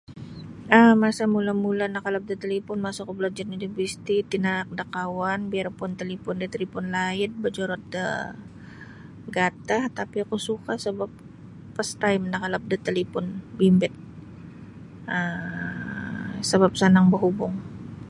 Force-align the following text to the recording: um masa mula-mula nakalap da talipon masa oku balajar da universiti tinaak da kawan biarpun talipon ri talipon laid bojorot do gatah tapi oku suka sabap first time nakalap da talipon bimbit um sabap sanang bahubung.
um 0.77 0.95
masa 1.03 1.23
mula-mula 1.33 1.85
nakalap 1.95 2.23
da 2.29 2.35
talipon 2.43 2.77
masa 2.85 2.99
oku 3.03 3.13
balajar 3.17 3.45
da 3.47 3.55
universiti 3.61 4.15
tinaak 4.31 4.69
da 4.77 4.83
kawan 4.95 5.39
biarpun 5.51 5.91
talipon 6.01 6.37
ri 6.41 6.47
talipon 6.55 6.85
laid 6.95 7.31
bojorot 7.41 7.83
do 7.93 8.05
gatah 9.35 9.83
tapi 9.99 10.17
oku 10.25 10.37
suka 10.47 10.73
sabap 10.85 11.11
first 11.75 11.95
time 12.03 12.23
nakalap 12.33 12.63
da 12.71 12.77
talipon 12.87 13.25
bimbit 13.57 13.93
um 15.15 16.39
sabap 16.49 16.71
sanang 16.81 17.07
bahubung. 17.13 17.55